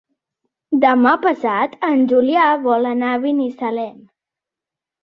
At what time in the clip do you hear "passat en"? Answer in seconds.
1.27-2.01